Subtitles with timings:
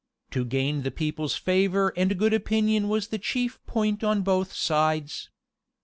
[0.31, 5.29] To gain the people's favor and good opinion was the chief point on both sides.